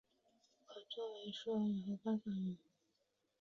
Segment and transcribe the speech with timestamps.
[0.65, 2.57] 可做为食用鱼及观赏鱼。